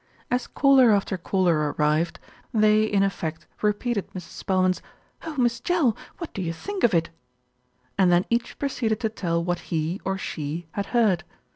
As 0.31 0.47
caller 0.47 0.89
after 0.89 1.15
caller 1.15 1.73
arrived, 1.77 2.19
they, 2.51 2.85
in 2.85 3.03
effect, 3.03 3.45
re 3.61 3.71
peated 3.71 4.11
Mrs. 4.15 4.29
Spelman's 4.31 4.81
"Oh, 5.27 5.35
Miss 5.37 5.59
Jell! 5.59 5.95
What 6.17 6.33
do 6.33 6.41
you 6.41 6.53
think 6.53 6.83
of 6.83 6.95
it?" 6.95 7.11
and 7.99 8.11
then 8.11 8.25
each 8.31 8.57
proceeded 8.57 8.99
to 9.01 9.09
tell 9.09 9.43
what 9.43 9.59
he, 9.69 10.01
or 10.03 10.17
she, 10.17 10.65
had 10.71 10.87
heard. 10.87 11.23